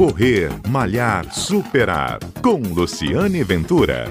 Correr, 0.00 0.48
Malhar, 0.66 1.30
Superar. 1.30 2.20
Com 2.42 2.62
Luciane 2.62 3.44
Ventura. 3.44 4.06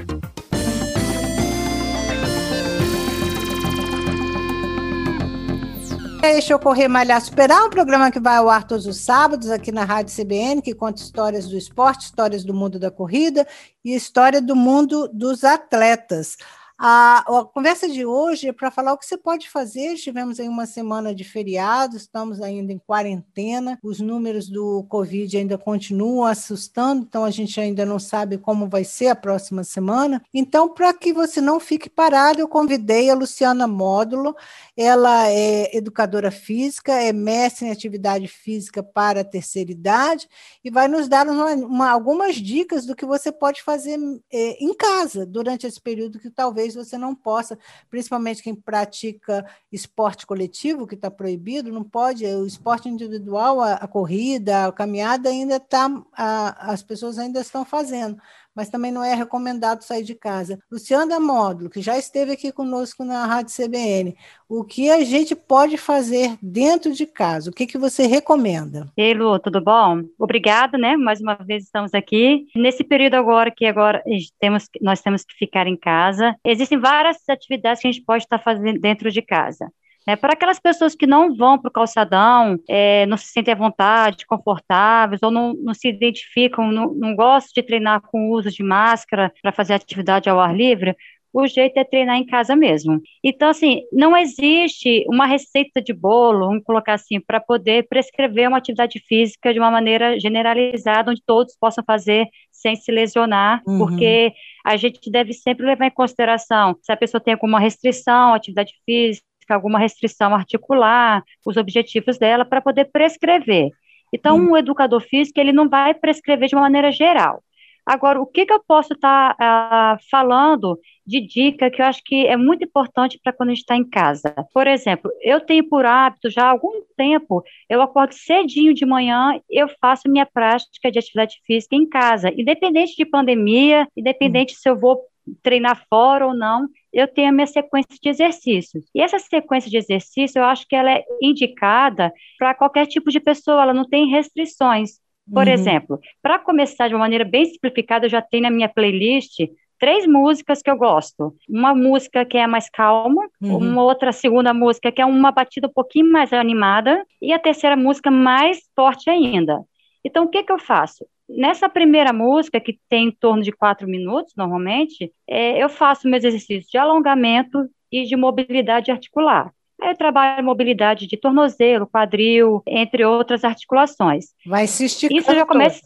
Este 6.22 6.54
é 6.54 6.56
o 6.56 6.60
Correr 6.60 6.88
Malhar 6.88 7.20
Superar, 7.20 7.66
um 7.66 7.72
programa 7.72 8.12
que 8.12 8.20
vai 8.20 8.38
ao 8.38 8.52
ar 8.52 8.66
todos 8.66 8.86
os 8.86 8.98
sábados 8.98 9.50
aqui 9.50 9.72
na 9.72 9.84
Rádio 9.84 10.16
CBN, 10.16 10.62
que 10.62 10.76
conta 10.76 11.02
histórias 11.02 11.48
do 11.48 11.58
esporte, 11.58 12.06
histórias 12.06 12.44
do 12.44 12.54
mundo 12.54 12.78
da 12.78 12.92
corrida 12.92 13.48
e 13.84 13.96
história 13.96 14.40
do 14.40 14.56
mundo 14.56 15.10
dos 15.12 15.44
atletas. 15.44 16.38
A, 16.82 17.26
a, 17.28 17.44
conversa 17.44 17.90
de 17.90 18.06
hoje 18.06 18.48
é 18.48 18.54
para 18.54 18.72
falar 18.72 18.94
o 18.94 18.98
que 18.98 19.06
você 19.06 19.18
pode 19.18 19.50
fazer. 19.50 19.98
Tivemos 19.98 20.40
aí 20.40 20.48
uma 20.48 20.66
semana 20.66 21.14
de 21.14 21.26
feriado, 21.26 21.98
estamos 21.98 22.42
ainda 22.42 22.72
em 22.72 22.78
quarentena, 22.78 23.78
os 23.84 24.00
números 24.00 24.48
do 24.48 24.86
Covid 24.88 25.36
ainda 25.36 25.58
continuam 25.58 26.24
assustando, 26.24 27.02
então 27.02 27.26
a 27.26 27.32
gente 27.32 27.60
ainda 27.60 27.86
não 27.86 28.00
sabe 28.00 28.38
como 28.38 28.70
vai 28.70 28.86
ser 28.86 29.08
a 29.08 29.16
próxima 29.16 29.62
semana. 29.66 30.24
Então, 30.34 30.70
para 30.70 30.94
que 30.94 31.12
você 31.12 31.42
não 31.42 31.60
fique 31.60 31.90
parado, 31.90 32.40
eu 32.40 32.48
convidei 32.48 33.10
a 33.10 33.14
Luciana 33.14 33.68
Módulo, 33.68 34.34
ela 34.78 35.28
é 35.28 35.76
educadora 35.76 36.32
física, 36.32 36.94
é 36.94 37.12
mestre 37.12 37.68
em 37.68 37.72
atividade 37.72 38.30
física 38.30 38.82
para 38.82 39.20
a 39.20 39.26
terceira 39.26 39.70
idade 39.70 40.30
e 40.64 40.70
vai 40.70 40.88
nos 40.88 41.10
dar 41.10 41.28
uma, 41.28 41.54
uma, 41.56 41.90
algumas 41.90 42.38
dicas 42.38 42.86
do 42.86 42.96
que 42.96 43.06
você 43.06 43.34
pode 43.34 43.62
fazer 43.62 44.00
é, 44.32 44.64
em 44.64 44.74
casa 44.74 45.26
durante 45.26 45.68
esse 45.68 45.82
período 45.82 46.18
que 46.18 46.30
talvez 46.30 46.69
talvez 46.70 46.76
você 46.76 46.98
não 46.98 47.16
possa, 47.16 47.58
principalmente 47.90 48.44
quem 48.44 48.56
pratica 48.56 49.46
esporte 49.72 50.26
coletivo, 50.26 50.88
que 50.88 50.96
está 50.96 51.10
proibido, 51.10 51.72
não 51.72 51.84
pode, 51.84 52.26
o 52.26 52.46
esporte 52.46 52.88
individual, 52.88 53.62
a, 53.62 53.74
a 53.74 53.88
corrida, 53.88 54.68
a 54.68 54.72
caminhada 54.72 55.30
ainda 55.30 55.58
está, 55.58 55.90
as 56.14 56.84
pessoas 56.84 57.18
ainda 57.18 57.42
estão 57.42 57.66
fazendo 57.66 58.20
mas 58.56 58.70
também 58.70 58.92
não 58.92 59.04
é 59.04 59.14
recomendado 59.14 59.84
sair 59.84 60.04
de 60.04 60.16
casa. 60.16 60.60
Luciana 60.72 61.20
Módulo, 61.20 61.70
que 61.70 61.82
já 61.82 61.98
esteve 61.98 62.34
aqui 62.34 62.52
conosco 62.52 63.04
na 63.04 63.26
Rádio 63.26 63.56
CBN, 63.56 64.16
o 64.48 64.64
que 64.64 64.90
a 64.90 65.04
gente 65.04 65.36
pode 65.36 65.78
fazer 65.78 66.38
dentro 66.42 66.92
de 66.92 67.06
casa? 67.06 67.50
O 67.50 67.54
que, 67.54 67.68
que 67.68 67.78
você 67.78 68.08
recomenda? 68.08 68.92
Ei, 68.98 69.14
Lu, 69.14 69.40
tudo 69.40 69.62
bom? 69.62 70.02
Obrigada, 70.18 70.78
né? 70.78 70.98
Mais 70.98 71.22
uma 71.22 71.36
vez 71.36 71.64
estamos 71.64 71.94
aqui. 71.94 72.48
Nesse 72.56 72.84
período 72.84 73.16
agora 73.16 73.52
que 73.52 73.66
agora 73.66 74.04
temos, 74.40 74.68
nós 74.82 75.02
temos 75.02 75.24
que 75.24 75.36
ficar 75.36 75.68
em 75.68 75.78
casa, 75.78 76.36
existem 76.44 76.80
várias 76.80 77.18
atividades 77.30 77.82
que 77.82 77.88
a 77.88 77.92
gente 77.92 78.04
pode 78.04 78.24
estar 78.24 78.40
fazendo 78.40 78.80
dentro 78.80 79.12
de 79.12 79.22
casa. 79.22 79.72
É, 80.08 80.16
para 80.16 80.34
aquelas 80.34 80.60
pessoas 80.60 80.96
que 80.96 81.06
não 81.06 81.36
vão 81.36 81.58
para 81.58 81.70
o 81.70 81.72
calçadão, 81.72 82.58
é, 82.68 83.06
não 83.06 83.18
se 83.18 83.26
sentem 83.26 83.54
à 83.54 83.58
vontade, 83.58 84.26
confortáveis, 84.26 85.22
ou 85.22 85.30
não, 85.30 85.54
não 85.54 85.74
se 85.74 85.88
identificam, 85.88 86.72
não, 86.72 86.94
não 86.94 87.16
gostam 87.16 87.52
de 87.56 87.68
treinar 87.68 88.02
com 88.02 88.30
o 88.30 88.32
uso 88.32 88.50
de 88.50 88.64
máscara 88.64 89.32
para 89.42 89.52
fazer 89.52 89.74
atividade 89.74 90.30
ao 90.30 90.40
ar 90.40 90.56
livre, 90.56 90.96
o 91.32 91.46
jeito 91.46 91.78
é 91.78 91.84
treinar 91.84 92.18
em 92.18 92.26
casa 92.26 92.56
mesmo. 92.56 93.02
Então, 93.24 93.50
assim, 93.50 93.82
não 93.92 94.18
existe 94.18 95.06
uma 95.08 95.26
receita 95.26 95.82
de 95.82 95.94
bolo, 95.94 96.48
vamos 96.48 96.64
colocar 96.64 96.94
assim, 96.94 97.20
para 97.20 97.40
poder 97.40 97.88
prescrever 97.88 98.48
uma 98.48 98.58
atividade 98.58 99.00
física 99.08 99.54
de 99.54 99.60
uma 99.60 99.70
maneira 99.70 100.20
generalizada, 100.20 101.12
onde 101.12 101.22
todos 101.26 101.56
possam 101.60 101.84
fazer 101.86 102.28
sem 102.52 102.76
se 102.76 102.92
lesionar, 102.92 103.62
uhum. 103.66 103.78
porque 103.78 104.34
a 104.66 104.76
gente 104.76 105.10
deve 105.10 105.34
sempre 105.34 105.66
levar 105.66 105.86
em 105.86 105.92
consideração 105.92 106.76
se 106.82 106.92
a 106.92 106.98
pessoa 106.98 107.22
tem 107.22 107.34
alguma 107.34 107.60
restrição 107.60 108.34
atividade 108.34 108.74
física, 108.86 109.26
alguma 109.56 109.80
restrição 109.80 110.34
articular, 110.34 111.24
os 111.46 111.58
objetivos 111.58 112.18
dela, 112.18 112.46
para 112.46 112.62
poder 112.62 112.86
prescrever. 112.86 113.70
Então, 114.14 114.38
hum. 114.38 114.52
um 114.52 114.58
educador 114.58 115.02
físico, 115.02 115.40
ele 115.40 115.54
não 115.54 115.70
vai 115.70 115.94
prescrever 115.94 116.50
de 116.50 116.56
uma 116.56 116.64
maneira 116.64 116.92
geral. 116.92 117.44
Agora, 117.86 118.22
o 118.22 118.26
que, 118.28 118.46
que 118.46 118.54
eu 118.54 118.62
posso 118.68 118.94
estar 118.94 119.36
tá, 119.36 119.98
uh, 119.98 120.10
falando 120.12 120.80
de 121.06 121.20
dica 121.22 121.72
que 121.72 121.82
eu 121.82 121.86
acho 121.88 122.04
que 122.06 122.28
é 122.28 122.38
muito 122.38 122.64
importante 122.64 123.20
para 123.24 123.34
quando 123.34 123.50
a 123.50 123.54
gente 123.54 123.62
está 123.62 123.76
em 123.76 123.84
casa? 123.84 124.32
Por 124.54 124.68
exemplo, 124.68 125.10
eu 125.24 125.42
tenho 125.42 125.68
por 125.68 125.88
hábito 125.88 126.30
já 126.30 126.44
há 126.44 126.52
algum 126.52 126.84
tempo, 126.96 127.44
eu 127.68 127.82
acordo 127.82 128.14
cedinho 128.14 128.76
de 128.76 128.86
manhã, 128.86 129.42
eu 129.50 129.68
faço 129.82 130.08
minha 130.08 130.26
prática 130.26 130.92
de 130.92 131.00
atividade 131.00 131.42
física 131.48 131.76
em 131.76 131.90
casa, 131.90 132.30
independente 132.30 132.96
de 132.96 133.06
pandemia, 133.06 133.88
independente 133.98 134.54
hum. 134.54 134.58
se 134.60 134.70
eu 134.70 134.78
vou 134.78 135.02
treinar 135.42 135.84
fora 135.90 136.28
ou 136.28 136.34
não, 136.36 136.68
eu 136.94 137.08
tenho 137.08 137.30
a 137.30 137.32
minha 137.32 137.48
sequência 137.48 137.96
de 138.02 138.10
exercícios. 138.10 138.84
E 138.94 139.02
essa 139.02 139.20
sequência 139.20 139.70
de 139.70 139.78
exercício, 139.78 140.40
eu 140.40 140.46
acho 140.46 140.68
que 140.68 140.76
ela 140.76 140.92
é 140.92 141.04
indicada 141.22 142.12
para 142.38 142.54
qualquer 142.54 142.86
tipo 142.88 143.10
de 143.10 143.20
pessoa, 143.20 143.64
ela 143.64 143.74
não 143.74 143.88
tem 143.88 144.08
restrições. 144.10 145.00
Por 145.32 145.48
uhum. 145.48 145.54
exemplo, 145.54 146.00
para 146.22 146.40
começar 146.40 146.88
de 146.88 146.96
uma 146.96 147.02
maneira 147.02 147.24
bem 147.24 147.46
simplificada, 147.46 148.06
eu 148.06 148.10
já 148.10 148.22
tenho 148.22 148.44
na 148.44 148.50
minha 148.50 148.68
playlist 148.68 149.40
três 149.80 150.06
músicas 150.06 150.62
que 150.62 150.70
eu 150.70 150.78
gosto. 150.78 151.34
Uma 151.48 151.74
música 151.74 152.26
que 152.26 152.38
é 152.38 152.46
mais 152.46 152.70
calma, 152.70 153.28
uhum. 153.42 153.58
uma 153.58 153.84
outra 153.84 154.12
segunda 154.12 154.54
música 154.54 154.92
que 154.92 155.02
é 155.02 155.06
uma 155.06 155.32
batida 155.32 155.68
um 155.68 155.74
pouquinho 155.74 156.12
mais 156.12 156.34
animada, 156.34 157.06
e 157.22 157.32
a 157.32 157.40
terceira 157.40 157.76
música 157.76 158.12
mais 158.12 158.60
forte 158.76 159.10
ainda. 159.10 159.62
Então, 160.04 160.26
o 160.26 160.28
que, 160.28 160.44
que 160.44 160.52
eu 160.52 160.60
faço? 160.60 161.06
Nessa 161.30 161.70
primeira 161.70 162.12
música, 162.12 162.60
que 162.60 162.80
tem 162.90 163.08
em 163.08 163.12
torno 163.12 163.44
de 163.44 163.52
quatro 163.52 163.88
minutos, 163.88 164.34
normalmente, 164.36 165.12
é, 165.28 165.64
eu 165.64 165.70
faço 165.70 166.10
meus 166.10 166.24
exercícios 166.24 166.66
de 166.66 166.78
alongamento 166.78 167.70
e 167.92 168.04
de 168.04 168.16
mobilidade 168.16 168.92
articular. 168.92 169.52
Aí 169.82 169.92
eu 169.92 169.98
trabalho 169.98 170.44
mobilidade 170.44 171.08
de 171.08 171.16
tornozelo, 171.16 171.88
quadril, 171.88 172.62
entre 172.68 173.06
outras 173.06 173.44
articulações. 173.44 174.26
Vai 174.46 174.68
se 174.68 174.86
esticando. 174.86 175.22
Isso 175.22 175.34
já 175.34 175.46
começa. 175.46 175.80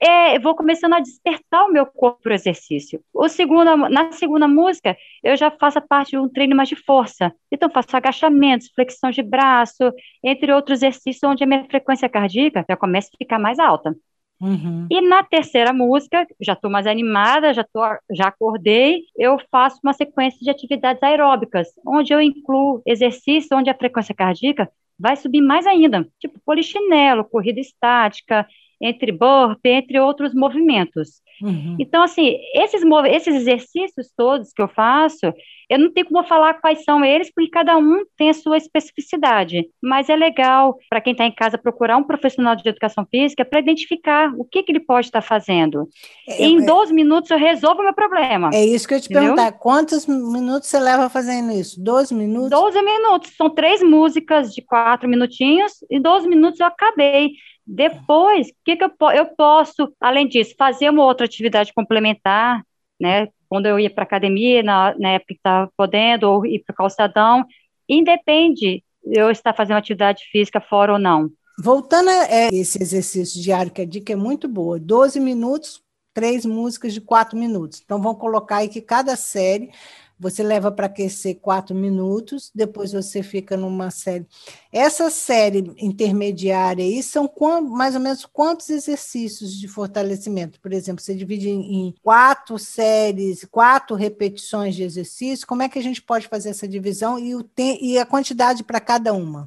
É, 0.00 0.36
eu 0.36 0.40
vou 0.40 0.54
começando 0.54 0.92
a 0.94 1.00
despertar 1.00 1.64
o 1.64 1.72
meu 1.72 1.84
corpo 1.84 2.22
para 2.22 2.30
o 2.30 2.34
exercício. 2.34 3.00
O 3.12 3.28
segunda, 3.28 3.76
na 3.76 4.12
segunda 4.12 4.46
música, 4.46 4.96
eu 5.24 5.36
já 5.36 5.50
faço 5.50 5.78
a 5.78 5.82
parte 5.82 6.10
de 6.10 6.18
um 6.18 6.28
treino 6.28 6.54
mais 6.54 6.68
de 6.68 6.76
força. 6.76 7.32
Então, 7.50 7.68
faço 7.68 7.96
agachamentos, 7.96 8.70
flexão 8.72 9.10
de 9.10 9.22
braço, 9.22 9.92
entre 10.22 10.52
outros 10.52 10.78
exercícios 10.78 11.22
onde 11.24 11.42
a 11.42 11.46
minha 11.46 11.64
frequência 11.64 12.08
cardíaca 12.08 12.64
já 12.68 12.76
começa 12.76 13.08
a 13.08 13.18
ficar 13.18 13.40
mais 13.40 13.58
alta. 13.58 13.96
Uhum. 14.40 14.86
E 14.90 15.00
na 15.00 15.24
terceira 15.24 15.72
música, 15.72 16.26
já 16.40 16.52
estou 16.52 16.70
mais 16.70 16.86
animada, 16.86 17.52
já, 17.52 17.64
tô, 17.64 17.80
já 18.12 18.28
acordei, 18.28 19.02
eu 19.16 19.36
faço 19.50 19.80
uma 19.82 19.92
sequência 19.92 20.38
de 20.40 20.50
atividades 20.50 21.02
aeróbicas, 21.02 21.68
onde 21.84 22.12
eu 22.12 22.20
incluo 22.20 22.80
exercícios 22.86 23.50
onde 23.52 23.68
a 23.68 23.74
frequência 23.74 24.14
cardíaca 24.14 24.70
vai 24.98 25.16
subir 25.16 25.40
mais 25.40 25.66
ainda, 25.66 26.08
tipo 26.18 26.40
polichinelo, 26.44 27.24
corrida 27.24 27.60
estática, 27.60 28.46
entre 28.80 29.12
burp, 29.12 29.64
entre 29.64 29.98
outros 29.98 30.34
movimentos. 30.34 31.20
Uhum. 31.42 31.76
Então, 31.78 32.02
assim, 32.02 32.36
esses, 32.54 32.82
esses 33.10 33.34
exercícios 33.34 34.10
todos 34.16 34.52
que 34.52 34.60
eu 34.60 34.68
faço, 34.68 35.32
eu 35.70 35.78
não 35.78 35.92
tenho 35.92 36.06
como 36.06 36.24
falar 36.24 36.54
quais 36.54 36.82
são 36.82 37.04
eles, 37.04 37.30
porque 37.32 37.50
cada 37.50 37.76
um 37.76 38.02
tem 38.16 38.30
a 38.30 38.34
sua 38.34 38.56
especificidade. 38.56 39.68
Mas 39.82 40.08
é 40.08 40.16
legal 40.16 40.76
para 40.88 41.00
quem 41.00 41.12
está 41.12 41.24
em 41.24 41.34
casa 41.34 41.58
procurar 41.58 41.96
um 41.96 42.02
profissional 42.02 42.56
de 42.56 42.66
educação 42.66 43.06
física 43.10 43.44
para 43.44 43.60
identificar 43.60 44.32
o 44.36 44.44
que, 44.44 44.62
que 44.62 44.72
ele 44.72 44.80
pode 44.80 45.08
estar 45.08 45.20
tá 45.20 45.26
fazendo. 45.26 45.88
É, 46.26 46.44
em 46.44 46.64
12 46.64 46.92
minutos 46.92 47.30
eu 47.30 47.38
resolvo 47.38 47.80
o 47.80 47.84
meu 47.84 47.94
problema. 47.94 48.50
É 48.52 48.64
isso 48.64 48.88
que 48.88 48.94
eu 48.94 49.00
te 49.00 49.06
entendeu? 49.06 49.34
perguntar. 49.34 49.52
Quantos 49.58 50.06
minutos 50.06 50.68
você 50.68 50.80
leva 50.80 51.08
fazendo 51.10 51.52
isso? 51.52 51.82
12 51.82 52.14
minutos? 52.14 52.50
12 52.50 52.82
minutos. 52.82 53.36
São 53.36 53.50
três 53.50 53.82
músicas 53.82 54.54
de 54.54 54.62
quatro 54.62 55.08
minutinhos 55.08 55.72
e 55.90 56.00
12 56.00 56.28
minutos 56.28 56.58
eu 56.60 56.66
acabei. 56.66 57.32
Depois, 57.70 58.48
o 58.48 58.52
que, 58.64 58.76
que 58.76 58.84
eu, 58.84 58.90
eu 59.14 59.26
posso, 59.26 59.94
além 60.00 60.26
disso, 60.26 60.54
fazer 60.56 60.88
uma 60.88 61.04
outra 61.04 61.26
atividade 61.26 61.72
complementar, 61.74 62.62
né? 62.98 63.28
Quando 63.46 63.66
eu 63.66 63.78
ia 63.78 63.90
para 63.90 64.04
academia, 64.04 64.62
na, 64.62 64.94
na 64.98 65.10
época 65.10 65.34
que 65.34 65.40
estava 65.40 65.70
podendo, 65.76 66.30
ou 66.30 66.46
ir 66.46 66.62
para 66.64 66.72
o 66.72 66.76
calçadão, 66.76 67.44
independe 67.86 68.82
eu 69.04 69.30
estar 69.30 69.54
fazendo 69.54 69.76
atividade 69.76 70.24
física 70.32 70.62
fora 70.62 70.94
ou 70.94 70.98
não. 70.98 71.30
Voltando 71.62 72.08
a 72.08 72.24
é, 72.24 72.48
esse 72.52 72.82
exercício 72.82 73.42
diário, 73.42 73.70
que 73.70 73.82
a 73.82 73.86
dica 73.86 74.14
é 74.14 74.16
muito 74.16 74.48
boa, 74.48 74.78
12 74.78 75.20
minutos, 75.20 75.82
três 76.14 76.46
músicas 76.46 76.94
de 76.94 77.02
quatro 77.02 77.36
minutos. 77.36 77.82
Então, 77.84 78.00
vamos 78.00 78.18
colocar 78.18 78.56
aí 78.56 78.68
que 78.68 78.80
cada 78.80 79.14
série 79.14 79.70
você 80.18 80.42
leva 80.42 80.70
para 80.72 80.86
aquecer 80.86 81.38
quatro 81.40 81.74
minutos, 81.74 82.50
depois 82.54 82.92
você 82.92 83.22
fica 83.22 83.56
numa 83.56 83.90
série. 83.90 84.26
Essa 84.72 85.10
série 85.10 85.72
intermediária 85.78 86.84
aí 86.84 87.02
são 87.02 87.30
mais 87.70 87.94
ou 87.94 88.00
menos 88.00 88.26
quantos 88.26 88.68
exercícios 88.70 89.52
de 89.52 89.68
fortalecimento? 89.68 90.60
Por 90.60 90.72
exemplo, 90.72 91.02
você 91.02 91.14
divide 91.14 91.48
em 91.50 91.94
quatro 92.02 92.58
séries, 92.58 93.44
quatro 93.50 93.94
repetições 93.94 94.74
de 94.74 94.82
exercício. 94.82 95.46
Como 95.46 95.62
é 95.62 95.68
que 95.68 95.78
a 95.78 95.82
gente 95.82 96.02
pode 96.02 96.26
fazer 96.26 96.50
essa 96.50 96.66
divisão 96.66 97.18
e, 97.18 97.34
o 97.34 97.48
e 97.80 97.98
a 97.98 98.06
quantidade 98.06 98.64
para 98.64 98.80
cada 98.80 99.12
uma? 99.12 99.46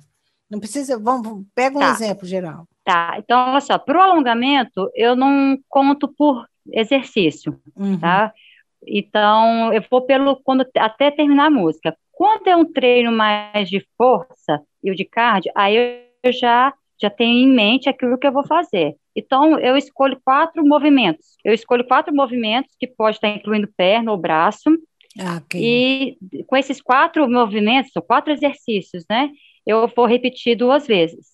Não 0.50 0.60
precisa, 0.60 0.98
vamos, 0.98 1.46
pega 1.56 1.78
um 1.78 1.82
tá. 1.82 1.92
exemplo 1.92 2.26
geral. 2.26 2.68
Tá, 2.84 3.16
então, 3.18 3.52
olha 3.52 3.62
só, 3.62 3.78
para 3.78 3.98
o 3.98 4.02
alongamento, 4.02 4.90
eu 4.96 5.16
não 5.16 5.58
conto 5.70 6.08
por 6.08 6.46
exercício, 6.72 7.60
uhum. 7.76 7.98
tá? 8.00 8.34
Então, 8.86 9.74
eu 9.74 9.84
vou 9.90 10.02
pelo 10.02 10.36
quando 10.38 10.66
até 10.78 11.12
terminar 11.12 11.48
a 11.48 11.52
música. 11.52 11.96
Quando 12.12 12.48
é 12.48 12.56
um 12.56 12.66
treino 12.66 13.12
mais 13.12 13.70
de 13.70 13.86
força 13.98 14.62
e 14.84 14.92
o 14.92 14.96
de 14.96 15.06
cardio, 15.06 15.52
aí 15.56 16.06
eu 16.24 16.34
já 16.34 16.74
já 17.02 17.10
tenho 17.10 17.40
em 17.40 17.48
mente 17.48 17.90
aquilo 17.90 18.18
que 18.18 18.28
eu 18.28 18.32
vou 18.32 18.46
fazer. 18.46 18.96
Então, 19.16 19.60
eu 19.60 19.76
escolho 19.76 20.22
quatro 20.24 20.64
movimentos. 20.64 21.36
Eu 21.44 21.52
escolho 21.52 21.86
quatro 21.88 22.14
movimentos, 22.16 22.76
que 22.80 22.86
pode 22.86 23.18
estar 23.18 23.28
incluindo 23.28 23.68
perna 23.76 24.12
ou 24.12 24.18
braço. 24.18 24.70
Ah, 25.20 25.42
okay. 25.44 26.18
E 26.32 26.44
com 26.46 26.56
esses 26.56 26.80
quatro 26.80 27.28
movimentos, 27.28 27.92
são 27.92 28.04
quatro 28.04 28.32
exercícios, 28.32 29.04
né? 29.10 29.32
Eu 29.66 29.88
vou 29.88 30.06
repetir 30.06 30.56
duas 30.56 30.86
vezes. 30.86 31.32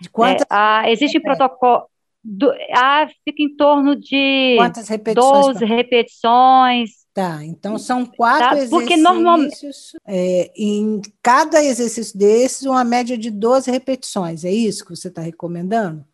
De 0.00 0.08
quantas? 0.08 0.42
É, 0.42 0.46
ah, 0.50 0.90
existe 0.90 1.20
protocolo. 1.20 1.86
Do, 2.30 2.52
ah, 2.74 3.08
fica 3.24 3.42
em 3.42 3.56
torno 3.56 3.96
de 3.96 4.56
Quantas 4.58 4.86
repetições 4.86 5.46
12 5.46 5.64
repetições. 5.64 6.90
Tá, 7.14 7.42
então 7.42 7.78
são 7.78 8.04
quatro 8.04 8.50
tá, 8.50 8.56
exercícios. 8.56 8.80
Porque 8.80 8.96
normalmente. 8.98 9.66
É, 10.06 10.52
em 10.54 11.00
cada 11.22 11.64
exercício 11.64 12.18
desses, 12.18 12.66
uma 12.66 12.84
média 12.84 13.16
de 13.16 13.30
12 13.30 13.70
repetições. 13.70 14.44
É 14.44 14.52
isso 14.52 14.84
que 14.84 14.94
você 14.94 15.08
está 15.08 15.22
recomendando? 15.22 16.04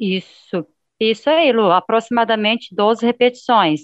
Isso, 0.00 0.66
isso 0.98 1.28
aí, 1.28 1.52
Lu, 1.52 1.70
aproximadamente 1.70 2.74
12 2.74 3.04
repetições. 3.04 3.82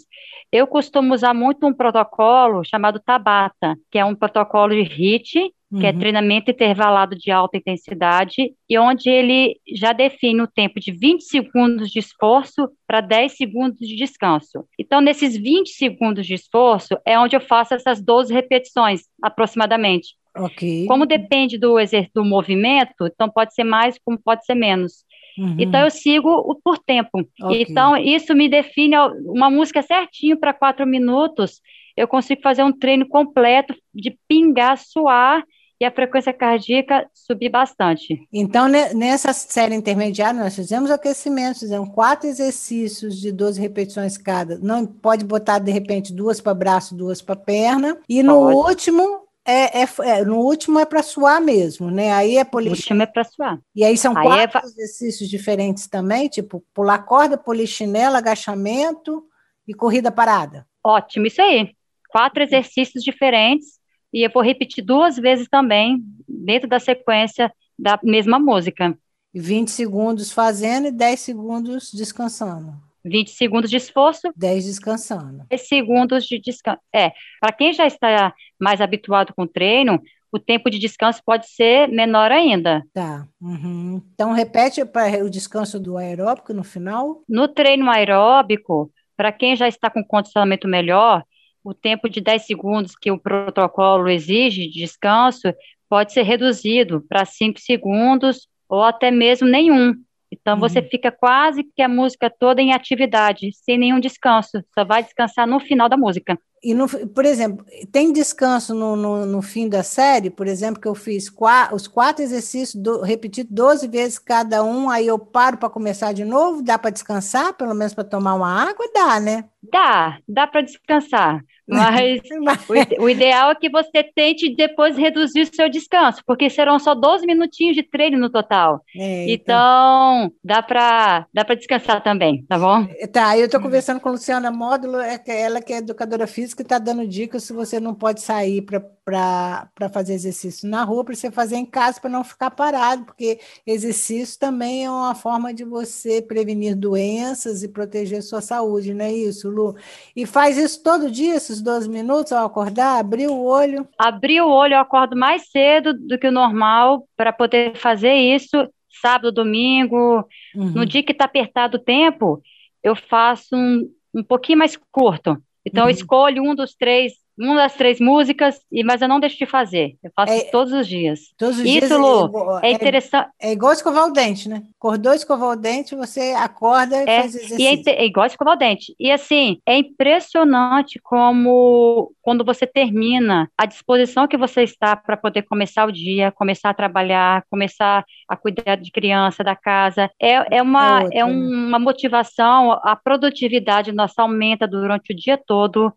Eu 0.51 0.67
costumo 0.67 1.13
usar 1.13 1.35
muito 1.35 1.67
um 1.67 1.75
protocolo 1.75 2.65
chamado 2.65 2.99
Tabata, 2.99 3.77
que 3.91 3.99
é 3.99 4.05
um 4.07 4.15
protocolo 4.15 4.73
de 4.73 4.83
HIIT, 4.83 5.53
que 5.79 5.87
é 5.87 5.91
uhum. 5.91 5.99
treinamento 5.99 6.51
intervalado 6.51 7.17
de 7.17 7.31
alta 7.31 7.57
intensidade, 7.57 8.55
e 8.69 8.79
onde 8.79 9.09
ele 9.09 9.57
já 9.75 9.93
define 9.93 10.43
o 10.43 10.47
tempo 10.47 10.79
de 10.81 10.93
20 10.93 11.23
segundos 11.23 11.91
de 11.91 11.99
esforço 11.99 12.69
para 12.87 13.01
10 13.01 13.37
segundos 13.37 13.79
de 13.79 13.97
descanso. 13.97 14.65
Então, 14.79 15.01
nesses 15.01 15.37
20 15.37 15.69
segundos 15.71 16.27
de 16.27 16.35
esforço, 16.35 16.97
é 17.05 17.19
onde 17.19 17.37
eu 17.37 17.41
faço 17.41 17.75
essas 17.75 18.01
12 18.03 18.33
repetições, 18.33 19.03
aproximadamente. 19.23 20.15
Ok. 20.37 20.87
Como 20.87 21.07
depende 21.07 21.57
do, 21.57 21.77
do 22.13 22.25
movimento, 22.25 23.07
então 23.07 23.29
pode 23.29 23.55
ser 23.55 23.65
mais, 23.65 23.99
como 24.05 24.19
pode 24.19 24.45
ser 24.45 24.55
menos. 24.55 25.05
Uhum. 25.39 25.57
Então, 25.59 25.81
eu 25.81 25.91
sigo 25.91 26.29
o 26.29 26.55
por 26.55 26.79
tempo. 26.79 27.27
Okay. 27.43 27.67
Então, 27.69 27.97
isso 27.97 28.35
me 28.35 28.49
define 28.49 28.97
uma 29.27 29.51
música 29.51 29.83
certinho 29.83 30.39
para 30.39 30.53
quatro 30.53 30.87
minutos. 30.87 31.61
Eu 31.97 32.09
consigo 32.09 32.43
fazer 32.43 32.63
um 32.63 32.77
treino 32.77 33.07
completo 33.09 33.75
de 33.95 34.17
pingar, 34.29 34.79
suar 34.79 35.45
e 35.81 35.85
a 35.85 35.91
frequência 35.91 36.33
cardíaca 36.33 37.09
subir 37.13 37.49
bastante. 37.49 38.27
Então, 38.33 38.69
nessa 38.69 39.33
série 39.33 39.75
intermediária, 39.75 40.39
nós 40.39 40.55
fizemos 40.55 40.91
aquecimento, 40.91 41.61
fizemos 41.61 41.89
quatro 41.91 42.29
exercícios 42.29 43.21
de 43.21 43.33
12 43.33 43.61
repetições 43.61 44.17
cada. 44.17 44.59
Não 44.59 44.87
pode 44.87 45.25
botar, 45.25 45.59
de 45.59 45.73
repente, 45.73 46.13
duas 46.13 46.41
para 46.41 46.55
braço, 46.55 46.95
duas 46.95 47.21
para 47.21 47.37
perna. 47.37 47.99
E 48.09 48.23
no 48.23 48.35
pode. 48.35 48.57
último, 48.57 49.21
é, 49.45 49.83
é, 49.83 49.89
é, 50.03 50.25
no 50.25 50.39
último 50.39 50.79
é 50.79 50.87
para 50.87 51.03
suar 51.03 51.41
mesmo, 51.41 51.91
né? 51.91 52.13
Aí 52.13 52.39
é 52.39 52.45
polichinela. 52.45 52.77
No 52.77 52.81
último 52.81 53.03
é 53.03 53.07
para 53.07 53.25
suar. 53.25 53.61
E 53.75 53.85
aí 53.85 53.97
são 53.97 54.17
aí 54.17 54.27
é 54.27 54.47
quatro 54.47 54.61
é... 54.61 54.71
exercícios 54.71 55.29
diferentes 55.29 55.89
também, 55.89 56.29
tipo 56.29 56.65
pular 56.73 56.99
corda, 56.99 57.37
polichinela, 57.37 58.19
agachamento 58.19 59.25
e 59.67 59.75
corrida 59.75 60.13
parada. 60.13 60.67
Ótimo, 60.83 61.27
isso 61.27 61.43
aí. 61.43 61.75
Quatro 62.11 62.43
exercícios 62.43 63.03
diferentes 63.03 63.83
e 64.15 64.25
eu 64.25 64.31
vou 64.33 64.45
repetir 64.45 64.85
duas 64.85 65.17
vezes 65.17 65.49
também, 65.49 66.01
dentro 66.29 66.69
da 66.69 66.79
sequência 66.79 67.53
da 67.77 67.99
mesma 68.01 68.39
música. 68.39 68.97
20 69.35 69.69
segundos 69.73 70.31
fazendo 70.31 70.87
e 70.87 70.93
10 70.93 71.19
segundos 71.19 71.91
descansando. 71.93 72.73
20 73.05 73.33
segundos 73.33 73.69
de 73.69 73.77
esforço. 73.77 74.33
10 74.37 74.67
descansando. 74.67 75.45
10 75.51 75.69
segundos 75.69 76.25
de 76.27 76.39
descanso. 76.39 76.79
É, 76.95 77.11
para 77.41 77.53
quem 77.53 77.73
já 77.73 77.89
está 77.89 78.33
mais 78.59 78.81
habituado 78.81 79.35
com 79.35 79.43
o 79.43 79.49
treino, 79.49 80.01
o 80.31 80.39
tempo 80.39 80.71
de 80.71 80.79
descanso 80.79 81.21
pode 81.27 81.49
ser 81.49 81.89
menor 81.89 82.31
ainda. 82.31 82.85
Tá. 82.93 83.27
Uhum. 83.41 84.01
Então, 84.15 84.33
repete 84.33 84.85
para 84.85 85.25
o 85.25 85.29
descanso 85.29 85.81
do 85.81 85.97
aeróbico 85.97 86.55
no 86.55 86.63
final. 86.63 87.23
No 87.29 87.49
treino 87.49 87.91
aeróbico, 87.91 88.93
para 89.17 89.33
quem 89.33 89.57
já 89.57 89.67
está 89.67 89.91
com 89.91 90.05
condicionamento 90.05 90.69
melhor, 90.69 91.25
o 91.65 91.73
tempo 91.73 92.09
de 92.09 92.21
10 92.21 92.47
segundos 92.47 92.95
que 92.95 93.11
o 93.11 93.19
protocolo 93.19 94.09
exige 94.09 94.69
de 94.69 94.81
descanso 94.81 95.53
pode 95.89 96.13
ser 96.13 96.23
reduzido 96.23 97.03
para 97.09 97.25
5 97.25 97.59
segundos 97.59 98.47
ou 98.69 98.83
até 98.83 99.11
mesmo 99.11 99.49
nenhum. 99.49 99.95
Então, 100.31 100.55
uhum. 100.55 100.61
você 100.61 100.83
fica 100.83 101.11
quase 101.11 101.65
que 101.65 101.81
a 101.81 101.89
música 101.89 102.29
toda 102.29 102.61
em 102.61 102.73
atividade, 102.73 103.51
sem 103.53 103.79
nenhum 103.79 104.01
descanso, 104.01 104.63
só 104.75 104.85
vai 104.85 105.03
descansar 105.03 105.47
no 105.47 105.61
final 105.61 105.89
da 105.89 105.97
música. 105.97 106.39
E, 106.65 106.73
no, 106.73 106.89
por 106.89 107.27
exemplo, 107.27 107.65
tem 107.93 108.11
descanso 108.11 108.75
no, 108.75 108.97
no, 108.97 109.27
no, 109.27 109.43
fim 109.43 109.69
da 109.69 109.83
série, 109.83 110.31
por 110.31 110.47
exemplo, 110.47 110.81
que 110.81 110.89
eu 110.89 110.95
fiz 110.95 111.31
os 111.73 111.87
quatro 111.87 112.25
exercícios, 112.25 112.75
do, 112.75 113.03
repetido 113.03 113.53
12 113.53 113.87
vezes 113.87 114.19
cada 114.19 114.65
um, 114.65 114.89
aí 114.89 115.07
eu 115.07 115.19
paro 115.19 115.59
para 115.59 115.69
começar 115.69 116.13
de 116.13 116.25
novo, 116.25 116.63
dá 116.63 116.79
para 116.79 116.91
descansar, 116.91 117.53
pelo 117.53 117.75
menos 117.75 117.93
para 117.93 118.05
tomar 118.05 118.35
uma 118.35 118.51
água? 118.51 118.87
Dá, 118.95 119.21
né? 119.21 119.45
Dá, 119.63 120.19
dá 120.27 120.47
para 120.47 120.63
descansar. 120.63 121.43
Mas 121.67 122.21
o, 122.99 123.05
o, 123.05 123.09
ideal 123.09 123.51
é 123.51 123.55
que 123.55 123.71
você 123.71 124.03
tente 124.03 124.55
depois 124.55 124.97
reduzir 124.97 125.43
o 125.43 125.55
seu 125.55 125.69
descanso, 125.69 126.23
porque 126.27 126.51
serão 126.51 126.79
só 126.79 126.95
12 126.95 127.27
minutinhos 127.27 127.75
de 127.75 127.83
treino 127.83 128.19
no 128.19 128.31
total. 128.31 128.83
É, 128.97 129.31
então, 129.31 130.25
então, 130.25 130.33
dá 130.43 130.63
para 130.63 131.27
dá 131.33 131.43
descansar 131.55 132.03
também, 132.03 132.45
tá 132.49 132.59
bom? 132.59 132.87
Tá, 133.13 133.39
eu 133.39 133.47
estou 133.47 133.61
conversando 133.61 134.01
com 134.01 134.09
a 134.09 134.13
Luciana 134.13 134.51
Módulo, 134.51 134.99
é 134.99 135.21
ela 135.27 135.63
que 135.63 135.73
é 135.73 135.79
educadora 135.79 136.27
física, 136.27 136.54
está 136.63 136.79
dando 136.79 137.07
dicas 137.07 137.45
se 137.45 137.53
você 137.53 137.79
não 137.79 137.95
pode 137.95 138.21
sair 138.21 138.63
para 138.63 139.91
fazer 139.93 140.15
exercício 140.15 140.69
na 140.69 140.85
rua, 140.85 141.05
para 141.05 141.15
você 141.15 141.31
fazer 141.31 141.57
em 141.57 141.67
casa 141.67 142.01
para 142.01 142.11
não 142.11 142.25
ficar 142.25 142.51
parado, 142.51 143.05
porque 143.05 143.39
exercício 143.67 144.39
também 144.39 144.85
é 144.85 144.91
uma 144.91 145.15
forma 145.15 145.53
de 145.53 145.65
você 145.65 146.23
prevenir 146.23 146.75
doenças 146.75 147.63
e 147.63 147.69
proteger 147.69 148.23
sua 148.23 148.41
saúde, 148.41 148.95
não 148.95 149.05
é 149.05 149.13
isso, 149.13 149.49
Lu? 149.51 149.77
E 150.15 150.27
faz 150.27 150.57
isso 150.57 150.83
todo 150.83 151.11
dia, 151.11 151.35
esses 151.35 151.61
12 151.61 151.89
minutos 151.89 152.33
ao 152.33 152.47
acordar, 152.47 152.99
abrir 152.99 153.29
o 153.29 153.43
olho? 153.43 153.87
Abrir 153.99 154.41
o 154.41 154.49
olho, 154.49 154.75
eu 154.75 154.81
acordo 154.81 155.17
mais 155.17 155.51
cedo 155.51 155.93
do 155.93 156.19
que 156.19 156.29
o 156.29 156.33
normal 156.33 157.07
para 157.17 157.33
poder 157.33 157.77
fazer 157.77 158.13
isso 158.13 158.69
sábado, 159.01 159.33
domingo. 159.33 160.27
Uhum. 160.55 160.71
No 160.71 160.87
dia 160.87 161.03
que 161.03 161.13
está 161.13 161.25
apertado 161.25 161.77
o 161.77 161.81
tempo, 161.81 162.43
eu 162.83 162.97
faço 162.97 163.55
um, 163.55 163.91
um 164.15 164.23
pouquinho 164.23 164.59
mais 164.59 164.79
curto. 164.91 165.37
Então, 165.65 165.85
uhum. 165.85 165.91
eu 165.91 165.95
escolho 165.95 166.43
um 166.43 166.55
dos 166.55 166.75
três 166.75 167.15
uma 167.39 167.57
das 167.57 167.75
três 167.75 168.01
músicas, 168.01 168.61
e 168.71 168.85
mas 168.85 169.03
eu 169.03 169.09
não 169.09 169.21
deixo 169.21 169.37
de 169.37 169.47
fazer. 169.47 169.97
Eu 170.03 170.11
faço 170.15 170.33
é, 170.33 170.45
todos 170.51 170.73
os 170.73 170.87
dias. 170.87 171.33
Todos 171.37 171.59
os 171.59 171.65
Isso, 171.65 171.87
dias 171.87 171.91
Lu, 171.91 172.61
é, 172.63 172.69
é 172.69 172.73
interessante. 172.73 173.29
É 173.41 173.53
igual 173.53 173.73
escovar 173.73 174.07
o 174.07 174.13
dente, 174.13 174.49
né? 174.49 174.63
Acordou, 174.79 175.13
escovar 175.13 175.51
o 175.51 175.57
dente, 175.57 175.95
você 175.95 176.33
acorda 176.37 176.97
e 176.97 177.03
é, 177.03 177.21
faz 177.21 177.35
exercício. 177.35 177.61
E 177.61 177.67
é, 177.67 178.03
é 178.03 178.07
igual 178.07 178.27
escovar 178.27 178.55
o 178.55 178.59
dente. 178.59 178.95
E 178.99 179.11
assim, 179.11 179.59
é 179.67 179.77
impressionante 179.77 181.01
como 181.03 182.13
quando 182.23 182.45
você 182.45 182.67
termina, 182.67 183.51
a 183.59 183.67
disposição 183.67 184.27
que 184.27 184.37
você 184.37 184.63
está 184.63 184.97
para 184.97 185.17
poder 185.17 185.43
começar 185.43 185.87
o 185.87 185.93
dia, 185.93 186.33
começar 186.33 186.71
a 186.71 186.75
trabalhar, 186.75 187.45
começar 187.51 188.05
a 188.29 188.37
cuidar 188.37 188.77
de 188.77 188.91
criança, 188.91 189.45
da 189.45 189.55
casa, 189.55 190.11
é, 190.21 190.57
é, 190.57 190.63
uma, 190.63 191.03
é, 191.13 191.19
é 191.19 191.25
uma 191.25 191.79
motivação, 191.79 192.73
a 192.83 192.97
produtividade 192.97 193.93
nossa 193.93 194.23
aumenta 194.23 194.67
durante 194.67 195.13
o 195.13 195.17
dia 195.17 195.37
todo 195.37 195.93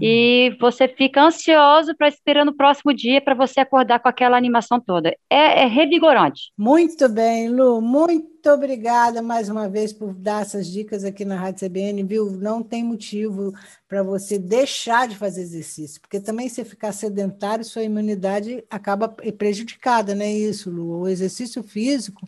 e 0.00 0.56
você 0.60 0.86
fica 0.86 1.22
ansioso 1.22 1.94
para 1.96 2.08
esperar 2.08 2.44
no 2.44 2.54
próximo 2.54 2.92
dia 2.94 3.20
para 3.20 3.34
você 3.34 3.60
acordar 3.60 3.98
com 4.00 4.08
aquela 4.08 4.36
animação 4.36 4.80
toda. 4.80 5.16
É, 5.28 5.62
é, 5.62 5.66
revigorante. 5.66 6.52
Muito 6.56 7.08
bem, 7.08 7.48
Lu. 7.48 7.80
Muito 7.80 8.39
obrigada 8.48 9.20
mais 9.20 9.48
uma 9.48 9.68
vez 9.68 9.92
por 9.92 10.14
dar 10.14 10.42
essas 10.42 10.66
dicas 10.66 11.04
aqui 11.04 11.24
na 11.24 11.38
Rádio 11.38 11.68
CBN, 11.68 12.02
viu? 12.04 12.30
Não 12.30 12.62
tem 12.62 12.82
motivo 12.82 13.52
para 13.88 14.02
você 14.02 14.38
deixar 14.38 15.08
de 15.08 15.16
fazer 15.16 15.42
exercício, 15.42 16.00
porque 16.00 16.20
também 16.20 16.48
se 16.48 16.64
ficar 16.64 16.92
sedentário, 16.92 17.64
sua 17.64 17.82
imunidade 17.82 18.64
acaba 18.70 19.08
prejudicada, 19.08 20.14
não 20.14 20.24
é 20.24 20.32
isso, 20.32 20.70
Lu? 20.70 21.00
O 21.00 21.08
exercício 21.08 21.62
físico, 21.62 22.26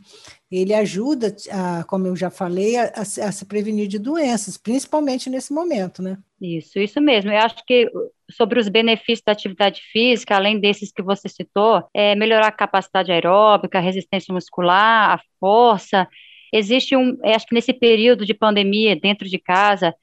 ele 0.50 0.74
ajuda, 0.74 1.34
a, 1.50 1.84
como 1.84 2.06
eu 2.06 2.16
já 2.16 2.30
falei, 2.30 2.76
a, 2.76 2.92
a, 2.96 3.04
se 3.04 3.44
prevenir 3.44 3.88
de 3.88 3.98
doenças, 3.98 4.56
principalmente 4.56 5.30
nesse 5.30 5.52
momento, 5.52 6.02
né? 6.02 6.18
Isso, 6.40 6.78
isso 6.78 7.00
mesmo. 7.00 7.30
Eu 7.30 7.38
acho 7.38 7.64
que 7.64 7.88
sobre 8.32 8.58
os 8.58 8.68
benefícios 8.68 9.22
da 9.24 9.32
atividade 9.32 9.80
física, 9.92 10.36
além 10.36 10.58
desses 10.58 10.92
que 10.92 11.02
você 11.02 11.28
citou, 11.28 11.84
é 11.94 12.14
melhorar 12.14 12.48
a 12.48 12.52
capacidade 12.52 13.12
aeróbica, 13.12 13.78
a 13.78 13.82
resistência 13.82 14.32
muscular, 14.32 15.14
a 15.14 15.20
força. 15.38 16.08
Existe 16.52 16.96
um, 16.96 17.16
acho 17.24 17.46
que 17.46 17.54
nesse 17.54 17.72
período 17.72 18.26
de 18.26 18.34
pandemia, 18.34 18.94
dentro 18.94 19.28
de 19.28 19.38
casa, 19.38 19.94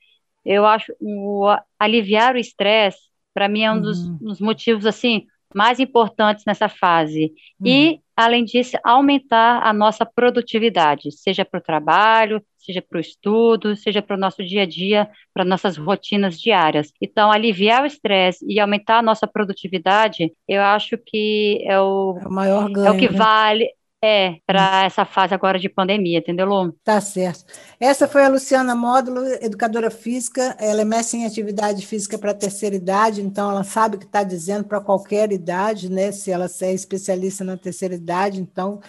eu 0.45 0.65
acho 0.65 0.93
o 1.00 1.45
aliviar 1.79 2.36
o 2.36 2.39
estresse, 2.39 3.00
para 3.33 3.48
mim 3.48 3.63
é 3.63 3.71
um 3.71 3.81
dos, 3.81 4.00
uhum. 4.00 4.17
dos, 4.17 4.39
motivos 4.39 4.86
assim 4.86 5.25
mais 5.53 5.79
importantes 5.79 6.46
nessa 6.46 6.70
fase. 6.70 7.34
Uhum. 7.60 7.68
E, 7.68 8.01
além 8.15 8.44
disso, 8.46 8.77
aumentar 8.84 9.62
a 9.63 9.74
nossa 9.74 10.06
produtividade, 10.06 11.12
seja 11.12 11.44
para 11.44 11.60
o 11.60 11.63
trabalho, 11.63 12.41
seja 12.58 12.82
para 12.82 12.98
o 12.98 13.01
estudo, 13.01 13.75
seja 13.75 14.01
para 14.01 14.15
o 14.15 14.20
nosso 14.20 14.44
dia 14.44 14.63
a 14.63 14.65
dia, 14.65 15.10
para 15.34 15.46
nossas 15.46 15.77
rotinas 15.77 16.39
diárias. 16.39 16.91
Então, 17.01 17.32
aliviar 17.32 17.84
o 17.84 17.88
estresse 17.88 18.46
e 18.48 18.60
aumentar 18.60 19.00
a 19.00 19.03
nossa 19.03 19.25
produtividade, 19.25 20.32
eu 20.48 20.62
acho 20.62 20.98
que 20.98 21.63
é 21.65 21.79
o, 21.79 22.18
é 22.22 22.27
o 22.27 22.32
maior 22.32 22.70
ganho. 22.70 22.88
É 22.88 22.91
o 22.91 22.98
que 22.98 23.10
né? 23.10 23.18
vale 23.18 23.78
É, 24.01 24.39
para 24.46 24.86
essa 24.86 25.03
fase 25.03 25.34
agora 25.34 25.60
de 25.60 25.68
pandemia, 25.68 26.20
entendeu, 26.20 26.46
Lu? 26.46 26.72
Tá 26.86 27.01
certo. 27.01 27.44
Essa 27.77 28.08
foi 28.08 28.24
a 28.24 28.29
Luciana 28.29 28.74
Módulo, 28.74 29.25
educadora 29.41 29.91
física. 29.91 30.56
Ela 30.58 30.82
é 30.82 30.86
mestre 30.86 31.18
em 31.20 31.25
atividade 31.25 31.86
física 31.86 32.18
para 32.18 32.34
terceira 32.34 32.77
idade, 32.77 33.22
então 33.22 33.51
ela 33.51 33.63
sabe 33.65 33.98
o 33.98 34.00
que 34.00 34.06
está 34.06 34.24
dizendo 34.24 34.63
para 34.63 34.79
qualquer 34.79 35.34
idade, 35.34 35.91
né? 35.91 36.13
Se 36.13 36.32
ela 36.32 36.48
é 36.62 36.74
especialista 36.74 37.44
na 37.44 37.58
terceira 37.58 37.94
idade, 37.96 38.39
então 38.39 38.79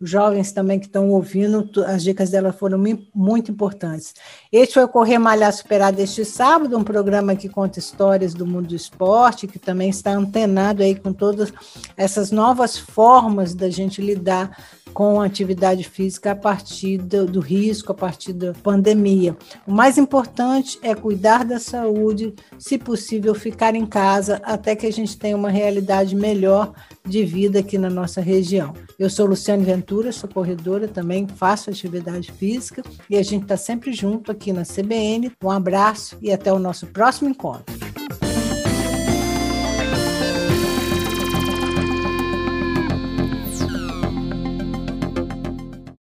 jovens 0.00 0.50
também 0.50 0.78
que 0.78 0.86
estão 0.86 1.10
ouvindo, 1.10 1.68
as 1.84 2.02
dicas 2.02 2.30
dela 2.30 2.52
foram 2.52 2.82
muito 3.14 3.50
importantes. 3.50 4.14
Este 4.50 4.74
foi 4.74 4.84
o 4.84 4.88
Correr 4.88 5.18
Malhar 5.18 5.52
Superar 5.52 5.92
deste 5.92 6.24
sábado, 6.24 6.76
um 6.78 6.84
programa 6.84 7.36
que 7.36 7.48
conta 7.48 7.78
histórias 7.78 8.32
do 8.32 8.46
mundo 8.46 8.68
do 8.68 8.74
esporte, 8.74 9.46
que 9.46 9.58
também 9.58 9.90
está 9.90 10.12
antenado 10.12 10.82
aí 10.82 10.94
com 10.94 11.12
todas 11.12 11.52
essas 11.96 12.30
novas 12.30 12.78
formas 12.78 13.54
da 13.54 13.68
gente 13.68 14.00
lidar 14.00 14.56
com 14.92 15.20
atividade 15.20 15.84
física 15.84 16.32
a 16.32 16.36
partir 16.36 16.98
do, 16.98 17.26
do, 17.26 17.40
risco, 17.40 17.92
a 17.92 17.94
partir 17.94 18.32
da 18.32 18.52
pandemia. 18.52 19.36
O 19.66 19.72
mais 19.72 19.98
importante 19.98 20.78
é 20.82 20.94
cuidar 20.94 21.44
da 21.44 21.58
saúde, 21.58 22.34
se 22.58 22.78
possível, 22.78 23.34
ficar 23.34 23.74
em 23.74 23.86
casa 23.86 24.40
até 24.44 24.76
que 24.76 24.86
a 24.86 24.92
gente 24.92 25.16
tenha 25.16 25.36
uma 25.36 25.50
realidade 25.50 26.14
melhor 26.14 26.72
de 27.04 27.24
vida 27.24 27.60
aqui 27.60 27.78
na 27.78 27.90
nossa 27.90 28.20
região. 28.20 28.74
Eu 28.98 29.08
sou 29.08 29.26
Luciane 29.26 29.64
Ventura, 29.64 30.12
sou 30.12 30.28
corredora 30.28 30.86
também, 30.86 31.26
faço 31.26 31.70
atividade 31.70 32.30
física 32.32 32.82
e 33.08 33.16
a 33.16 33.22
gente 33.22 33.42
está 33.42 33.56
sempre 33.56 33.92
junto 33.92 34.30
aqui 34.30 34.52
na 34.52 34.62
CBN. 34.62 35.32
Um 35.42 35.50
abraço 35.50 36.18
e 36.20 36.30
até 36.30 36.52
o 36.52 36.58
nosso 36.58 36.86
próximo 36.86 37.30
encontro. 37.30 37.79